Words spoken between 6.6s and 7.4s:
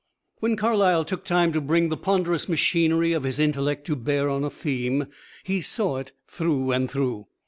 and through.